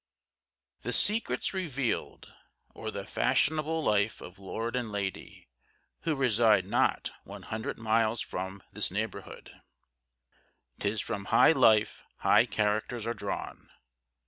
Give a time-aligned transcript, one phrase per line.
[0.81, 2.33] THE SECRETS REVEALED,
[2.73, 5.47] OR THE FASHIONABLE LIFE OF LORD & LADY
[6.05, 9.51] WHO RESIDE NOT ONE HUNDRED MILES FROM THIS NEIGHBOURHOOD.
[10.79, 13.69] "'Tis from high life high characters are drawn."